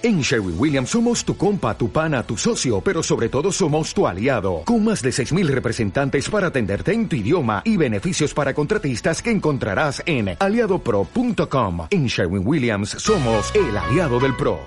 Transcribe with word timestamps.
En 0.00 0.20
Sherwin 0.20 0.54
Williams 0.56 0.90
somos 0.90 1.24
tu 1.24 1.36
compa, 1.36 1.76
tu 1.76 1.90
pana, 1.90 2.22
tu 2.22 2.36
socio, 2.36 2.80
pero 2.80 3.02
sobre 3.02 3.28
todo 3.28 3.50
somos 3.50 3.92
tu 3.92 4.06
aliado, 4.06 4.62
con 4.64 4.84
más 4.84 5.02
de 5.02 5.10
6.000 5.10 5.48
representantes 5.48 6.30
para 6.30 6.46
atenderte 6.46 6.92
en 6.92 7.08
tu 7.08 7.16
idioma 7.16 7.62
y 7.64 7.76
beneficios 7.76 8.32
para 8.32 8.54
contratistas 8.54 9.20
que 9.20 9.32
encontrarás 9.32 10.00
en 10.06 10.36
aliadopro.com. 10.38 11.88
En 11.90 12.06
Sherwin 12.06 12.46
Williams 12.46 12.90
somos 12.90 13.52
el 13.56 13.76
aliado 13.76 14.20
del 14.20 14.36
PRO. 14.36 14.60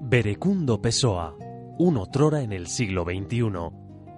Berecundo 0.00 0.82
Pessoa, 0.82 1.36
un 1.78 1.98
otrora 1.98 2.42
en 2.42 2.52
el 2.52 2.66
siglo 2.66 3.04
XXI. 3.04 3.52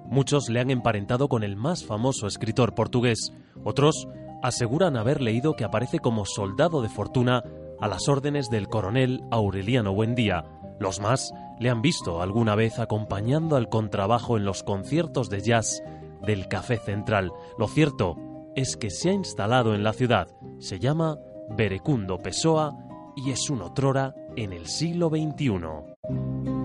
Muchos 0.09 0.49
le 0.49 0.61
han 0.61 0.71
emparentado 0.71 1.29
con 1.29 1.43
el 1.43 1.57
más 1.57 1.85
famoso 1.85 2.29
escritor 2.29 2.75
portugués, 2.75 3.35
otros 3.63 4.09
aseguran 4.43 4.97
haber 4.97 5.21
leído 5.21 5.55
que 5.55 5.65
aparece 5.65 5.99
como 5.99 6.25
soldado 6.25 6.83
de 6.83 6.89
fortuna 6.89 7.43
a 7.81 7.89
las 7.89 8.09
órdenes 8.09 8.49
del 8.51 8.69
coronel 8.69 9.23
Aureliano 9.31 9.93
Buendía. 9.93 10.45
Los 10.79 11.01
más 11.01 11.33
le 11.59 11.71
han 11.71 11.83
visto 11.83 12.21
alguna 12.21 12.55
vez 12.55 12.79
acompañando 12.79 13.57
al 13.57 13.69
contrabajo 13.69 14.37
en 14.37 14.45
los 14.45 14.63
conciertos 14.63 15.31
de 15.31 15.41
jazz 15.41 15.83
del 16.23 16.49
Café 16.49 16.79
Central. 16.79 17.33
Lo 17.59 17.69
cierto 17.69 18.17
es 18.55 18.77
que 18.77 18.91
se 18.91 19.11
ha 19.11 19.13
instalado 19.13 19.75
en 19.75 19.83
la 19.83 19.93
ciudad. 19.93 20.29
Se 20.59 20.79
llama 20.79 21.19
Berecundo 21.51 22.19
Pessoa 22.19 22.77
y 23.17 23.31
es 23.31 23.51
un 23.51 23.63
otrora 23.63 24.15
en 24.37 24.53
el 24.53 24.67
siglo 24.67 25.09
XXI. 25.09 26.56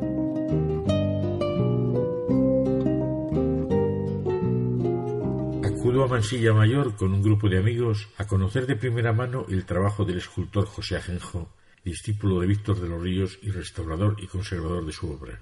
Acudo 5.82 6.04
a 6.04 6.08
Mansilla 6.08 6.54
Mayor 6.54 6.96
con 6.96 7.12
un 7.12 7.24
grupo 7.24 7.50
de 7.50 7.58
amigos 7.58 8.08
a 8.20 8.28
conocer 8.28 8.68
de 8.68 8.76
primera 8.76 9.14
mano 9.14 9.48
el 9.50 9.66
trabajo 9.66 10.06
del 10.06 10.20
escultor 10.20 10.68
José 10.68 10.96
Ajenjo, 10.96 11.56
discípulo 11.84 12.40
de 12.40 12.46
Víctor 12.46 12.80
de 12.80 12.88
los 12.88 13.02
Ríos 13.02 13.40
y 13.42 13.50
restaurador 13.50 14.16
y 14.20 14.28
conservador 14.28 14.86
de 14.86 14.92
su 14.92 15.10
obra. 15.10 15.42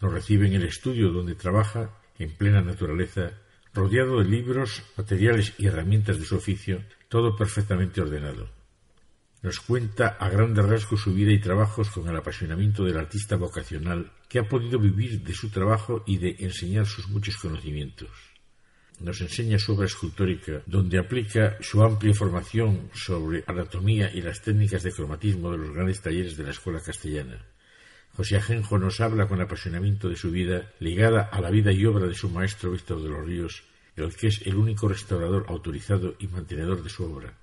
Nos 0.00 0.14
recibe 0.14 0.46
en 0.46 0.54
el 0.54 0.62
estudio 0.62 1.10
donde 1.10 1.34
trabaja, 1.34 1.90
en 2.18 2.30
plena 2.30 2.62
naturaleza, 2.62 3.32
rodeado 3.74 4.20
de 4.20 4.24
libros, 4.24 4.82
materiales 4.96 5.52
y 5.58 5.66
herramientas 5.66 6.18
de 6.18 6.24
su 6.24 6.36
oficio, 6.36 6.82
todo 7.10 7.36
perfectamente 7.36 8.00
ordenado. 8.00 8.48
Nos 9.42 9.60
cuenta 9.60 10.16
a 10.18 10.30
grandes 10.30 10.64
rasgos 10.64 11.02
su 11.02 11.12
vida 11.12 11.32
y 11.32 11.38
trabajos 11.38 11.90
con 11.90 12.08
el 12.08 12.16
apasionamiento 12.16 12.82
del 12.82 12.96
artista 12.96 13.36
vocacional 13.36 14.10
que 14.30 14.38
ha 14.38 14.48
podido 14.48 14.78
vivir 14.78 15.22
de 15.22 15.34
su 15.34 15.50
trabajo 15.50 16.02
y 16.06 16.16
de 16.16 16.34
enseñar 16.38 16.86
sus 16.86 17.10
muchos 17.10 17.36
conocimientos 17.36 18.31
nos 19.02 19.20
enseña 19.20 19.58
su 19.58 19.74
obra 19.74 19.86
escultórica, 19.86 20.62
donde 20.66 20.98
aplica 20.98 21.56
su 21.60 21.82
amplia 21.82 22.14
formación 22.14 22.90
sobre 22.94 23.44
anatomía 23.46 24.10
y 24.12 24.22
las 24.22 24.40
técnicas 24.40 24.82
de 24.82 24.92
cromatismo 24.92 25.50
de 25.50 25.58
los 25.58 25.74
grandes 25.74 26.00
talleres 26.00 26.36
de 26.36 26.44
la 26.44 26.50
escuela 26.50 26.80
castellana. 26.80 27.44
José 28.14 28.36
Ajenjo 28.36 28.78
nos 28.78 29.00
habla 29.00 29.26
con 29.26 29.40
apasionamiento 29.40 30.08
de 30.08 30.16
su 30.16 30.30
vida, 30.30 30.70
ligada 30.80 31.22
a 31.22 31.40
la 31.40 31.50
vida 31.50 31.72
y 31.72 31.84
obra 31.86 32.06
de 32.06 32.14
su 32.14 32.28
maestro 32.28 32.70
Víctor 32.70 33.02
de 33.02 33.08
los 33.08 33.26
Ríos, 33.26 33.62
el 33.96 34.14
que 34.14 34.28
es 34.28 34.42
el 34.46 34.56
único 34.56 34.88
restaurador 34.88 35.46
autorizado 35.48 36.14
y 36.18 36.26
mantenedor 36.28 36.82
de 36.82 36.90
su 36.90 37.04
obra. 37.04 37.34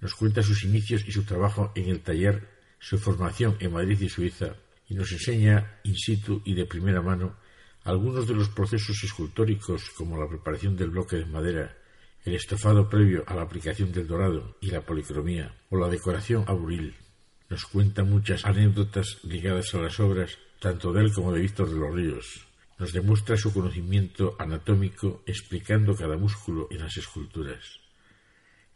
Nos 0.00 0.14
cuenta 0.14 0.42
sus 0.42 0.64
inicios 0.64 1.04
y 1.06 1.12
su 1.12 1.24
trabajo 1.24 1.72
en 1.74 1.88
el 1.88 2.00
taller, 2.00 2.48
su 2.78 2.98
formación 2.98 3.56
en 3.60 3.72
Madrid 3.72 4.00
y 4.00 4.08
Suiza, 4.08 4.54
y 4.88 4.94
nos 4.94 5.10
enseña 5.12 5.78
in 5.84 5.96
situ 5.96 6.42
y 6.44 6.54
de 6.54 6.66
primera 6.66 7.02
mano 7.02 7.36
algunos 7.84 8.26
de 8.26 8.34
los 8.34 8.48
procesos 8.48 9.02
escultóricos, 9.02 9.90
como 9.96 10.18
la 10.18 10.28
preparación 10.28 10.76
del 10.76 10.90
bloque 10.90 11.16
de 11.16 11.26
madera, 11.26 11.76
el 12.24 12.34
estofado 12.34 12.88
previo 12.88 13.24
a 13.26 13.34
la 13.34 13.42
aplicación 13.42 13.92
del 13.92 14.06
dorado 14.06 14.56
y 14.60 14.70
la 14.70 14.82
policromía, 14.82 15.54
o 15.70 15.78
la 15.78 15.88
decoración 15.88 16.44
aburil, 16.46 16.94
nos 17.48 17.64
cuenta 17.64 18.04
muchas 18.04 18.44
anécdotas 18.44 19.18
ligadas 19.24 19.74
a 19.74 19.78
las 19.78 19.98
obras 20.00 20.38
tanto 20.60 20.92
de 20.92 21.02
él 21.02 21.12
como 21.12 21.32
de 21.32 21.40
Víctor 21.40 21.70
de 21.70 21.78
los 21.78 21.94
Ríos. 21.94 22.46
Nos 22.78 22.92
demuestra 22.92 23.36
su 23.36 23.52
conocimiento 23.52 24.36
anatómico 24.38 25.22
explicando 25.26 25.94
cada 25.96 26.16
músculo 26.16 26.68
en 26.70 26.80
las 26.80 26.96
esculturas. 26.96 27.80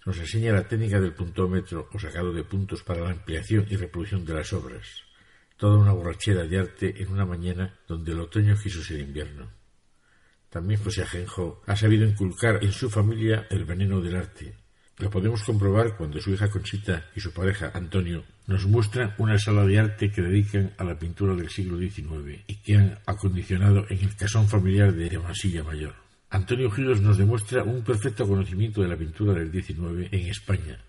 Nos 0.07 0.19
enseña 0.19 0.53
la 0.53 0.67
técnica 0.67 1.01
del 1.01 1.15
puntómetro 1.15 1.89
o 1.93 1.99
sacado 1.99 2.33
de 2.33 2.45
puntos 2.45 2.83
para 2.83 3.03
la 3.03 3.11
ampliación 3.11 3.67
y 3.69 3.77
reproducción 3.77 4.25
de 4.25 4.35
las 4.35 4.53
obras 4.53 5.12
toda 5.63 5.79
una 5.79 5.93
borrachera 5.93 6.43
de 6.43 6.59
arte 6.59 6.93
en 7.01 7.13
una 7.13 7.25
mañana 7.25 7.73
donde 7.87 8.11
el 8.11 8.19
otoño 8.19 8.57
quiso 8.61 8.83
ser 8.83 8.99
invierno. 8.99 9.49
También 10.51 10.83
José 10.83 11.03
Ajenjo 11.03 11.63
ha 11.69 11.77
sabido 11.77 12.05
inculcar 12.05 12.59
en 12.65 12.73
su 12.73 12.91
familia 12.91 13.47
el 13.49 13.65
veneno 13.65 14.01
del 14.01 14.17
arte. 14.17 14.57
Lo 14.99 15.09
podemos 15.09 15.45
comprobar 15.45 15.97
cuando 15.97 16.21
su 16.21 16.33
hija 16.33 16.51
Conchita 16.51 17.05
y 17.15 17.21
su 17.21 17.33
pareja 17.33 17.71
Antonio 17.75 18.25
nos 18.49 18.67
muestran 18.67 19.15
una 19.19 19.39
sala 19.39 19.65
de 19.65 19.79
arte 19.79 20.11
que 20.11 20.23
dedican 20.23 20.73
a 20.79 20.83
la 20.83 20.99
pintura 20.99 21.37
del 21.37 21.49
siglo 21.49 21.79
XIX 21.79 22.43
y 22.49 22.57
que 22.57 22.79
han 22.79 22.99
acondicionado 23.07 23.87
en 23.89 24.01
el 24.01 24.17
casón 24.17 24.49
familiar 24.49 24.93
de 24.93 25.17
Masilla 25.17 25.63
Mayor. 25.63 25.95
Antonio 26.31 26.73
Giros 26.73 27.01
nos 27.01 27.19
demuestra 27.19 27.63
un 27.63 27.85
perfecto 27.85 28.27
conocimiento 28.27 28.83
de 28.83 28.89
la 28.89 28.97
pintura 28.97 29.33
del 29.35 29.53
XIX 29.53 30.09
en 30.11 30.27
España, 30.27 30.81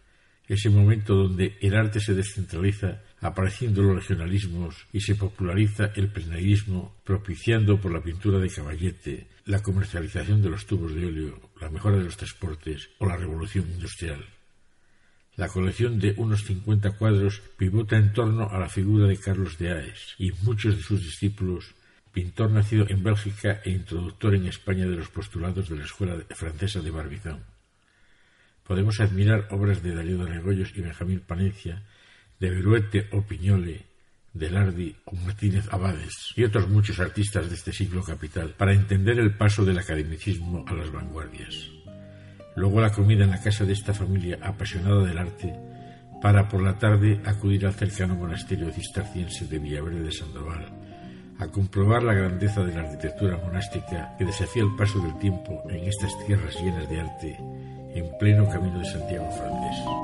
ese 0.48 0.72
momento 0.72 1.14
donde 1.14 1.58
el 1.62 1.76
arte 1.76 2.00
se 2.00 2.16
descentraliza 2.16 3.04
apareciendo 3.24 3.82
los 3.82 3.96
regionalismos 3.96 4.76
y 4.92 5.00
se 5.00 5.16
populariza 5.16 5.92
el 5.96 6.10
plenarismo, 6.10 6.94
propiciando 7.06 7.80
por 7.80 7.94
la 7.94 8.04
pintura 8.04 8.38
de 8.38 8.50
caballete 8.50 9.28
la 9.46 9.62
comercialización 9.62 10.42
de 10.42 10.50
los 10.50 10.66
tubos 10.66 10.94
de 10.94 11.06
óleo, 11.06 11.50
la 11.62 11.70
mejora 11.70 11.98
de 11.98 12.04
los 12.04 12.18
transportes 12.18 12.90
o 13.00 13.06
la 13.06 13.16
revolución 13.16 13.66
industrial. 13.70 14.26
La 15.36 15.48
colección 15.48 16.00
de 16.00 16.14
unos 16.18 16.44
50 16.44 16.98
cuadros 16.98 17.42
pivota 17.58 17.98
en 17.98 18.14
torno 18.14 18.50
a 18.50 18.60
la 18.60 18.70
figura 18.70 19.08
de 19.08 19.18
Carlos 19.18 19.58
de 19.58 19.72
Aes 19.72 20.16
y 20.20 20.32
muchos 20.44 20.76
de 20.76 20.84
sus 20.84 21.02
discípulos, 21.02 21.74
pintor 22.12 22.52
nacido 22.52 22.86
en 22.90 23.04
Bélgica 23.04 23.62
e 23.64 23.72
introductor 23.72 24.36
en 24.36 24.48
España 24.48 24.86
de 24.86 24.98
los 24.98 25.08
postulados 25.08 25.70
de 25.70 25.78
la 25.78 25.86
Escuela 25.86 26.18
Francesa 26.30 26.82
de 26.82 26.92
Barbizon. 26.92 27.40
Podemos 28.68 29.00
admirar 29.00 29.48
obras 29.50 29.82
de 29.82 29.96
Darío 29.96 30.18
de 30.20 30.30
Regoyos 30.30 30.72
y 30.76 30.82
Benjamín 30.82 31.22
Panecia, 31.22 31.84
de 32.44 32.50
Beruete 32.50 33.08
o 33.14 33.22
Piñole, 33.22 33.86
de 34.34 34.50
Lardi 34.50 34.94
o 35.06 35.16
Martínez 35.16 35.64
Abades 35.72 36.34
y 36.36 36.44
otros 36.44 36.68
muchos 36.68 37.00
artistas 37.00 37.48
de 37.48 37.56
este 37.56 37.72
siglo 37.72 38.04
capital 38.04 38.50
para 38.58 38.74
entender 38.74 39.18
el 39.18 39.38
paso 39.38 39.64
del 39.64 39.80
academicismo 39.80 40.66
a 40.68 40.74
las 40.74 40.92
vanguardias. 40.92 41.70
Luego 42.58 42.82
la 42.82 42.92
comida 42.92 43.24
en 43.24 43.30
la 43.30 43.42
casa 43.42 43.64
de 43.64 43.72
esta 43.72 43.94
familia 43.94 44.40
apasionada 44.42 45.06
del 45.06 45.20
arte 45.20 45.56
para 46.22 46.50
por 46.50 46.62
la 46.62 46.78
tarde 46.78 47.22
acudir 47.24 47.66
al 47.66 47.76
cercano 47.76 48.16
monasterio 48.16 48.70
cisterciense 48.74 49.48
de 49.48 49.60
Villaverde 49.60 50.04
de 50.04 50.12
Sandoval 50.12 50.66
a 51.40 51.48
comprobar 51.48 52.04
la 52.04 52.14
grandeza 52.14 52.62
de 52.66 52.74
la 52.74 52.82
arquitectura 52.82 53.38
monástica 53.38 54.18
que 54.18 54.26
desafía 54.26 54.64
el 54.64 54.76
paso 54.76 55.00
del 55.00 55.18
tiempo 55.18 55.64
en 55.70 55.86
estas 55.86 56.12
tierras 56.26 56.54
llenas 56.62 56.90
de 56.90 57.00
arte 57.00 57.38
en 57.96 58.18
pleno 58.20 58.50
camino 58.50 58.80
de 58.80 58.86
Santiago 58.86 59.32
francés. 59.32 60.03